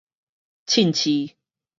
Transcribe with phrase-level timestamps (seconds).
[0.65, 1.37] 凊市